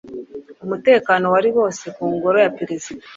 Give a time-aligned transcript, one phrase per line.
[0.65, 3.03] Umutekano wari wose ku ngoro ya Perezida